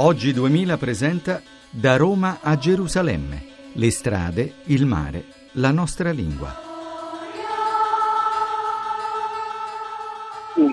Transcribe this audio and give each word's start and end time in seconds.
Oggi 0.00 0.32
2000 0.32 0.76
presenta 0.76 1.42
Da 1.70 1.96
Roma 1.96 2.38
a 2.40 2.56
Gerusalemme. 2.56 3.72
Le 3.72 3.90
strade, 3.90 4.54
il 4.66 4.86
mare, 4.86 5.24
la 5.54 5.72
nostra 5.72 6.12
lingua. 6.12 6.67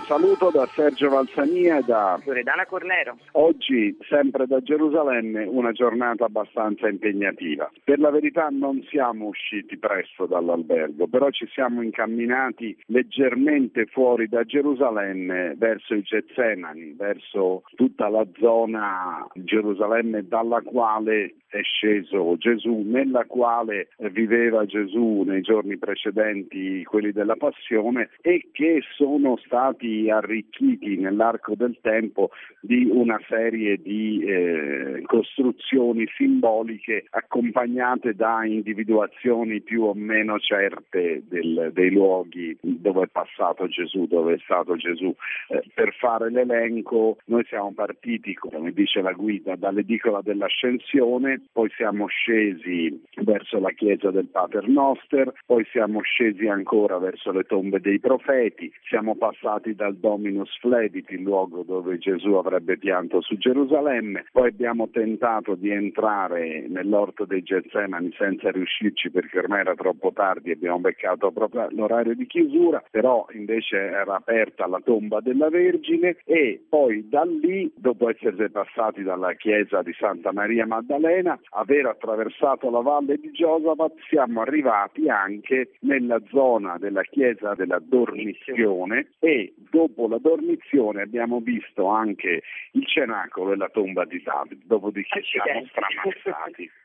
Saluto 0.06 0.52
da 0.52 0.68
Sergio 0.68 1.10
Valsania 1.10 1.80
e 1.80 1.84
da 1.84 2.20
Loredana 2.24 2.66
Cornero. 2.66 3.18
Oggi, 3.34 3.98
sempre 4.08 4.46
da 4.46 4.62
Gerusalemme, 4.62 5.46
una 5.46 5.72
giornata 5.72 6.26
abbastanza 6.26 6.88
impegnativa. 6.88 7.72
Per 7.84 8.00
la 8.00 8.12
verità 8.12 8.50
non 8.52 8.84
siamo 8.90 9.26
usciti 9.26 9.78
presto 9.78 10.28
dall'albergo, 10.28 11.08
però 11.08 11.30
ci 11.32 11.48
siamo 11.52 11.82
incamminati 11.82 12.78
leggermente 12.88 13.86
fuori 13.88 14.28
da 14.28 14.44
Gerusalemme 14.44 15.56
verso 15.58 15.96
i 15.96 16.04
Getsemani, 16.04 16.94
verso 16.96 17.64
tutta 17.76 18.08
la 18.08 18.26
zona 18.40 19.26
di 19.34 19.44
Gerusalemme 19.44 20.28
dalla 20.28 20.62
quale 20.62 21.34
è 21.56 21.64
sceso 21.64 22.36
Gesù, 22.38 22.84
nella 22.86 23.26
quale 23.26 23.90
viveva 24.12 24.66
Gesù 24.66 25.24
nei 25.26 25.42
giorni 25.42 25.78
precedenti, 25.78 26.84
quelli 26.84 27.12
della 27.12 27.36
Passione, 27.36 28.10
e 28.22 28.50
che 28.52 28.82
sono 28.96 29.38
stati 29.38 30.10
arricchiti 30.10 30.98
nell'arco 30.98 31.56
del 31.56 31.78
tempo 31.82 32.32
di 32.60 32.88
una 32.92 33.20
serie 33.28 33.78
di 33.78 34.24
eh, 34.26 35.02
costruzioni 35.06 36.06
simboliche 36.16 37.06
accompagnate 37.10 38.16
da 38.16 38.46
individuazioni 38.46 39.62
più 39.62 39.84
o 39.84 39.94
meno 39.94 40.40
certe 40.40 41.24
del, 41.28 41.72
dei 41.74 41.92
luoghi 41.92 42.58
dove 42.62 43.04
è 43.04 43.08
passato 43.08 43.68
Gesù, 43.68 44.08
dove 44.08 44.36
è 44.36 44.40
stato 44.44 44.76
Gesù. 44.76 45.14
Eh, 45.50 45.64
per 45.74 45.94
fare 45.94 46.30
l'elenco 46.30 47.18
noi 47.26 47.44
siamo 47.46 47.72
partiti, 47.74 48.34
come 48.34 48.72
dice 48.72 49.02
la 49.02 49.14
guida, 49.14 49.56
dall'edicola 49.56 50.22
dell'ascensione, 50.22 51.42
poi 51.52 51.70
siamo 51.76 52.08
scesi 52.08 53.02
verso 53.24 53.60
la 53.60 53.72
chiesa 53.72 54.12
del 54.12 54.28
Pater 54.28 54.68
Noster, 54.68 55.34
poi 55.46 55.66
siamo 55.72 56.02
scesi 56.02 56.48
ancora 56.48 56.98
verso 56.98 57.32
le 57.32 57.44
tombe 57.44 57.80
dei 57.80 58.00
profeti, 58.00 58.72
siamo 58.88 59.16
passati 59.16 59.76
dal 59.76 59.96
Dominus 59.96 60.58
Flevit, 60.60 61.10
il 61.12 61.22
luogo 61.22 61.64
dove 61.64 61.98
Gesù 61.98 62.34
avrebbe 62.34 62.78
pianto 62.78 63.22
su 63.22 63.38
Gerusalemme, 63.38 64.26
poi 64.32 64.50
abbiamo 64.50 64.90
tentato 64.90 65.56
di 65.56 65.70
entrare 65.70 66.68
nell'orto 66.68 67.26
dei 67.26 67.42
Getsemani 67.42 68.14
senza 68.18 68.52
riuscirci 68.52 69.10
perché 69.12 69.40
ormai 69.40 69.62
era 69.62 69.76
troppo 69.76 70.12
tardi, 70.14 70.52
abbiamo 70.52 70.80
beccato 70.80 71.32
proprio 71.32 71.68
l'orario 71.72 72.16
di 72.16 72.26
chiusura, 72.26 72.84
però 72.90 73.26
invece 73.34 73.78
era 73.78 74.16
aperta 74.16 74.68
la 74.68 74.82
tomba 74.84 75.20
della 75.22 75.50
Vergine 75.50 76.18
e 76.26 76.62
poi 76.68 77.08
da 77.08 77.24
lì, 77.24 77.72
dopo 77.76 78.10
essere 78.10 78.50
passati 78.50 79.04
dalla 79.04 79.34
chiesa 79.34 79.82
di 79.82 79.94
Santa 79.98 80.32
Maria 80.32 80.66
Maddalena, 80.66 81.25
aver 81.52 81.86
attraversato 81.88 82.70
la 82.70 82.82
valle 82.82 83.18
di 83.18 83.32
Giosafat, 83.32 83.94
siamo 84.08 84.42
arrivati 84.42 85.10
anche 85.10 85.72
nella 85.80 86.22
zona 86.30 86.78
della 86.78 87.04
chiesa 87.04 87.54
della 87.56 87.80
Dormizione 87.80 89.12
e 89.20 89.54
dopo 89.70 90.08
la 90.08 90.18
Dormizione 90.18 91.02
abbiamo 91.02 91.40
visto 91.40 91.88
anche 91.88 92.42
il 92.72 92.86
cenacolo 92.88 93.54
e 93.54 93.56
la 93.56 93.70
tomba 93.70 94.06
di 94.06 94.22
Davide, 94.22 94.62
dopodiché 94.66 95.22
siamo 95.24 95.66
stramazzati. 95.68 96.70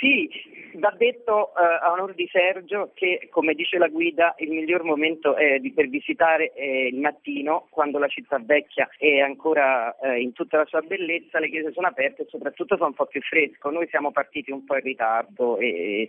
Sì, 0.00 0.30
va 0.74 0.94
detto 0.96 1.52
eh, 1.54 1.62
a 1.62 1.92
onore 1.92 2.14
di 2.14 2.28
Sergio 2.30 2.90
che, 2.94 3.28
come 3.30 3.54
dice 3.54 3.78
la 3.78 3.88
guida, 3.88 4.34
il 4.38 4.50
miglior 4.50 4.82
momento 4.82 5.34
di, 5.60 5.72
per 5.72 5.88
visitare 5.88 6.52
è 6.52 6.64
il 6.64 6.98
mattino, 6.98 7.66
quando 7.70 7.98
la 7.98 8.08
città 8.08 8.38
vecchia 8.38 8.88
è 8.98 9.20
ancora 9.20 9.96
eh, 9.98 10.20
in 10.20 10.32
tutta 10.32 10.58
la 10.58 10.64
sua 10.66 10.80
bellezza, 10.80 11.38
le 11.38 11.48
chiese 11.48 11.72
sono 11.72 11.86
aperte 11.86 12.22
e 12.22 12.26
soprattutto 12.28 12.76
fa 12.76 12.86
un 12.86 12.94
po' 12.94 13.06
più 13.06 13.20
fresco. 13.20 13.70
Noi 13.70 13.88
siamo 13.88 14.10
partiti 14.10 14.50
un 14.50 14.64
po' 14.64 14.76
in 14.76 14.82
ritardo 14.82 15.58
e 15.58 16.08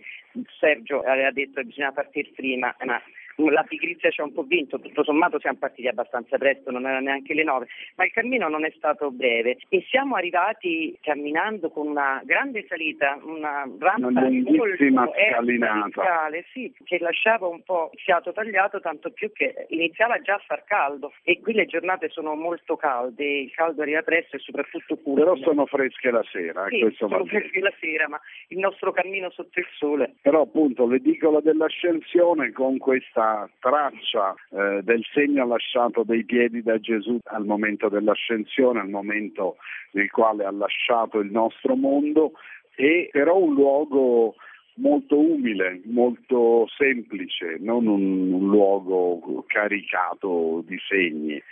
Sergio 0.58 1.00
aveva 1.00 1.30
detto 1.30 1.60
che 1.60 1.66
bisogna 1.66 1.92
partire 1.92 2.30
prima, 2.34 2.74
ma 2.84 3.00
la 3.50 3.64
pigrizia 3.64 4.10
ci 4.10 4.20
ha 4.20 4.24
un 4.24 4.32
po' 4.32 4.42
vinto, 4.42 4.78
tutto 4.80 5.04
sommato 5.04 5.38
siamo 5.40 5.58
partiti 5.58 5.88
abbastanza 5.88 6.38
presto, 6.38 6.70
non 6.70 6.86
erano 6.86 7.06
neanche 7.06 7.34
le 7.34 7.44
nove, 7.44 7.68
ma 7.96 8.04
il 8.04 8.12
cammino 8.12 8.48
non 8.48 8.64
è 8.64 8.72
stato 8.76 9.10
breve 9.10 9.58
e 9.68 9.84
siamo 9.88 10.16
arrivati 10.16 10.96
camminando 11.00 11.70
con 11.70 11.86
una 11.86 12.20
grande 12.24 12.64
salita, 12.68 13.18
una 13.22 13.68
rampa 13.78 14.06
una 14.06 14.28
lunghissima 14.28 15.08
scalinata 15.30 16.02
scale, 16.02 16.44
sì, 16.52 16.72
che 16.84 16.98
lasciava 16.98 17.46
un 17.46 17.62
po' 17.62 17.90
il 17.92 18.00
fiato 18.00 18.32
tagliato, 18.32 18.80
tanto 18.80 19.10
più 19.10 19.32
che 19.32 19.66
iniziava 19.68 20.20
già 20.20 20.34
a 20.34 20.42
far 20.46 20.64
caldo 20.64 21.12
e 21.22 21.40
qui 21.40 21.52
le 21.52 21.66
giornate 21.66 22.08
sono 22.08 22.34
molto 22.34 22.76
calde, 22.76 23.24
il 23.24 23.52
caldo 23.52 23.82
arriva 23.82 24.02
presto 24.02 24.36
e 24.36 24.38
soprattutto 24.40 24.96
cupo. 24.96 25.20
Però 25.20 25.36
sono 25.36 25.66
fresche 25.66 26.10
la 26.10 26.24
sera, 26.30 26.66
sì, 26.68 26.80
questo 26.80 27.08
sono 27.08 27.24
fresche 27.24 27.60
la 27.60 27.72
sera, 27.80 28.08
ma 28.08 28.20
il 28.48 28.58
nostro 28.58 28.92
cammino 28.92 29.30
sotto 29.30 29.58
il 29.58 29.66
sole. 29.76 30.14
Però 30.20 30.42
appunto 30.42 30.86
l'edicola 30.86 31.40
dell'ascensione 31.40 32.52
con 32.52 32.78
questa 32.78 33.31
traccia 33.58 34.34
eh, 34.50 34.80
del 34.82 35.04
segno 35.12 35.46
lasciato 35.46 36.02
dai 36.02 36.24
piedi 36.24 36.62
da 36.62 36.78
Gesù 36.78 37.18
al 37.24 37.44
momento 37.44 37.88
dell'ascensione, 37.88 38.80
al 38.80 38.88
momento 38.88 39.56
nel 39.92 40.10
quale 40.10 40.44
ha 40.44 40.50
lasciato 40.50 41.18
il 41.18 41.30
nostro 41.30 41.74
mondo, 41.74 42.32
è 42.74 43.08
però 43.10 43.36
un 43.36 43.54
luogo 43.54 44.34
molto 44.74 45.18
umile, 45.18 45.80
molto 45.84 46.66
semplice, 46.76 47.56
non 47.60 47.86
un, 47.86 48.32
un 48.32 48.48
luogo 48.48 49.44
caricato 49.46 50.62
di 50.66 50.78
segni. 50.88 51.42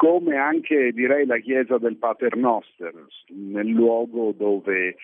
Come 0.00 0.36
anche 0.36 0.92
direi 0.92 1.26
la 1.26 1.36
chiesa 1.36 1.76
del 1.76 1.96
Pater 1.96 2.34
Noster, 2.34 2.94
nel 3.28 3.66
luogo 3.66 4.32
dove 4.34 4.96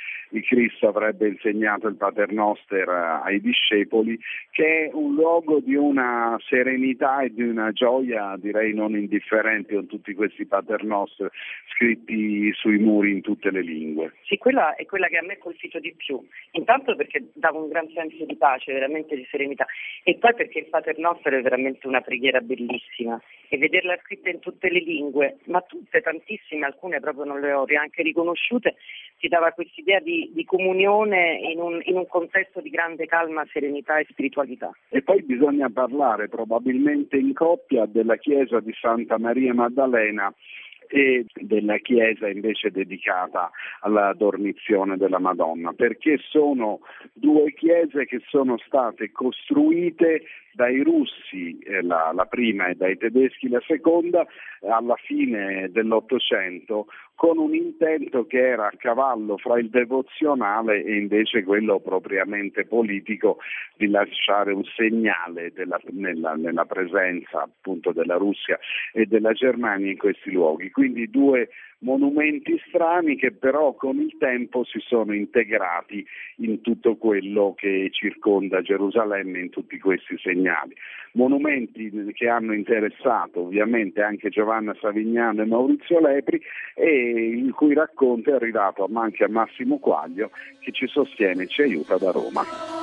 Cristo 0.46 0.88
avrebbe 0.88 1.28
insegnato 1.28 1.86
il 1.86 1.96
Pater 1.96 2.32
Noster 2.32 2.88
ai 2.88 3.40
discepoli, 3.42 4.18
che 4.50 4.86
è 4.86 4.90
un 4.94 5.14
luogo 5.14 5.60
di 5.60 5.74
una 5.74 6.38
serenità 6.48 7.20
e 7.20 7.30
di 7.30 7.42
una 7.42 7.72
gioia 7.72 8.36
direi 8.38 8.72
non 8.72 8.96
indifferente 8.96 9.74
con 9.74 9.86
tutti 9.86 10.14
questi 10.14 10.46
Pater 10.46 10.82
Noster 10.84 11.30
scritti 11.74 12.50
sui 12.54 12.78
muri 12.78 13.10
in 13.10 13.20
tutte 13.20 13.50
le 13.50 13.60
lingue. 13.60 14.14
Sì, 14.22 14.38
quella 14.38 14.76
è 14.76 14.86
quella 14.86 15.08
che 15.08 15.18
a 15.18 15.22
me 15.22 15.34
ha 15.34 15.38
colpito 15.38 15.78
di 15.78 15.92
più, 15.94 16.18
intanto 16.52 16.96
perché 16.96 17.32
dava 17.56 17.62
un 17.62 17.68
gran 17.68 17.88
senso 17.94 18.24
di 18.24 18.36
pace, 18.36 18.72
veramente 18.72 19.16
di 19.16 19.26
serenità, 19.30 19.66
e 20.02 20.16
poi 20.16 20.34
perché 20.34 20.60
il 20.60 20.66
Pater 20.66 20.98
Noster 20.98 21.34
è 21.34 21.42
veramente 21.42 21.86
una 21.86 22.00
preghiera 22.00 22.40
bellissima 22.40 23.20
e 23.48 23.58
vederla 23.58 23.98
scritta 24.02 24.30
in 24.30 24.40
tutte 24.40 24.68
le 24.70 24.80
lingue, 24.80 25.38
ma 25.46 25.60
tutte, 25.62 26.00
tantissime, 26.00 26.66
alcune 26.66 27.00
proprio 27.00 27.24
non 27.24 27.40
le 27.40 27.52
ho 27.52 27.64
neanche 27.64 28.02
riconosciute, 28.02 28.76
ci 29.18 29.28
dava 29.28 29.52
quest'idea 29.52 30.00
di, 30.00 30.30
di 30.34 30.44
comunione 30.44 31.38
in 31.40 31.60
un, 31.60 31.80
in 31.84 31.96
un 31.96 32.06
contesto 32.06 32.60
di 32.60 32.70
grande 32.70 33.06
calma, 33.06 33.46
serenità 33.52 33.98
e 33.98 34.06
spiritualità. 34.10 34.70
E 34.90 35.02
poi 35.02 35.22
bisogna 35.22 35.70
parlare 35.70 36.28
probabilmente 36.28 37.16
in 37.16 37.32
coppia 37.32 37.86
della 37.86 38.16
chiesa 38.16 38.60
di 38.60 38.72
Santa 38.78 39.18
Maria 39.18 39.54
Maddalena 39.54 40.32
e 40.88 41.26
della 41.34 41.78
chiesa 41.78 42.28
invece 42.28 42.70
dedicata 42.70 43.50
alla 43.80 44.12
dormizione 44.14 44.96
della 44.96 45.18
Madonna, 45.18 45.72
perché 45.72 46.18
sono 46.28 46.80
due 47.12 47.52
chiese 47.52 48.06
che 48.06 48.20
sono 48.28 48.58
state 48.58 49.12
costruite 49.12 50.22
dai 50.56 50.82
russi 50.82 51.58
eh, 51.58 51.82
la, 51.82 52.12
la, 52.14 52.24
prima 52.24 52.68
e 52.68 52.74
dai 52.74 52.96
tedeschi 52.96 53.48
la 53.48 53.60
seconda 53.66 54.26
alla 54.62 54.96
fine 54.96 55.68
dell'Ottocento 55.70 56.86
con 57.14 57.38
un 57.38 57.54
intento 57.54 58.26
che 58.26 58.38
era 58.38 58.66
a 58.66 58.76
cavallo 58.76 59.36
fra 59.36 59.58
il 59.58 59.68
devozionale 59.70 60.82
e 60.82 60.96
invece 60.96 61.44
quello 61.44 61.80
propriamente 61.80 62.64
politico 62.64 63.38
di 63.76 63.88
lasciare 63.88 64.52
un 64.52 64.64
segnale 64.64 65.52
della, 65.52 65.80
nella, 65.90 66.34
nella 66.34 66.64
presenza 66.64 67.42
appunto 67.42 67.92
della 67.92 68.16
Russia 68.16 68.58
e 68.92 69.06
della 69.06 69.32
Germania 69.32 69.90
in 69.90 69.98
questi 69.98 70.30
luoghi. 70.30 70.70
Quindi 70.76 71.08
due 71.08 71.48
monumenti 71.78 72.60
strani 72.68 73.16
che 73.16 73.32
però 73.32 73.72
con 73.72 73.98
il 73.98 74.14
tempo 74.18 74.62
si 74.64 74.78
sono 74.78 75.14
integrati 75.14 76.04
in 76.40 76.60
tutto 76.60 76.96
quello 76.96 77.54
che 77.56 77.88
circonda 77.90 78.60
Gerusalemme, 78.60 79.40
in 79.40 79.48
tutti 79.48 79.78
questi 79.78 80.18
segnali. 80.18 80.74
Monumenti 81.12 81.90
che 82.12 82.28
hanno 82.28 82.52
interessato 82.52 83.40
ovviamente 83.40 84.02
anche 84.02 84.28
Giovanna 84.28 84.76
Savignano 84.78 85.40
e 85.40 85.46
Maurizio 85.46 85.98
Lepri 85.98 86.42
e 86.74 87.38
il 87.38 87.54
cui 87.54 87.72
racconto 87.72 88.28
è 88.28 88.34
arrivato 88.34 88.86
anche 88.92 89.24
a 89.24 89.30
Massimo 89.30 89.78
Quaglio 89.78 90.30
che 90.60 90.72
ci 90.72 90.86
sostiene 90.86 91.44
e 91.44 91.46
ci 91.46 91.62
aiuta 91.62 91.96
da 91.96 92.10
Roma. 92.10 92.75